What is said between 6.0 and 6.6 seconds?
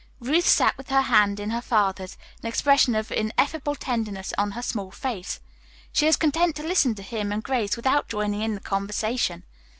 was content